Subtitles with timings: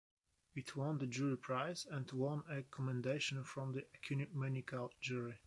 [0.55, 5.35] It won the Jury Prize and won a commendation from the Ecumenical Jury.